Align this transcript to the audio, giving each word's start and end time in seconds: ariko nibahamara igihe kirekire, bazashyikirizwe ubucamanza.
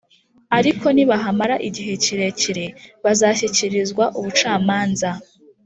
ariko 0.57 0.85
nibahamara 0.95 1.55
igihe 1.67 1.93
kirekire, 2.03 2.65
bazashyikirizwe 3.03 4.03
ubucamanza. 4.19 5.09